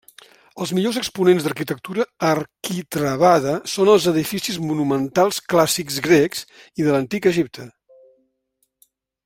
Els 0.63 0.69
millors 0.75 0.95
exponents 1.01 1.43
d'arquitectura 1.47 2.05
arquitravada 2.29 3.53
són 3.73 3.93
els 3.95 4.09
edificis 4.13 4.59
monumentals 4.71 5.39
clàssics 5.55 6.01
grecs 6.09 6.45
i 6.81 6.89
de 6.89 6.97
l'antic 6.97 7.29
Egipte. 7.35 7.69